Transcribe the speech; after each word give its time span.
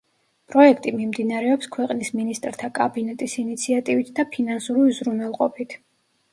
პროექტი 0.53 0.93
მიმდინარეობს 0.95 1.69
ქვეყნის 1.75 2.09
მინისტრთა 2.21 2.71
კაბინეტის 2.81 3.37
ინიციატივით 3.45 4.13
და 4.21 4.29
ფინანსური 4.35 4.89
უზრუნველყოფით. 4.91 5.81